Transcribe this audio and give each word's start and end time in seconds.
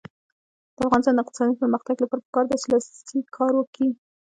د 0.75 0.77
افغانستان 0.87 1.13
د 1.15 1.19
اقتصادي 1.23 1.53
پرمختګ 1.61 1.95
لپاره 1.99 2.21
پکار 2.27 2.45
ده 2.47 2.55
چې 2.61 2.67
لاسي 2.71 3.19
کار 3.35 3.51
وي. 3.57 3.89